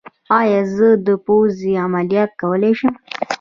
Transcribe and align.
ایا 0.39 0.61
زه 0.75 0.89
د 1.05 1.07
پوزې 1.25 1.71
عملیات 1.85 2.31
کولی 2.41 2.73
شم؟ 2.79 2.93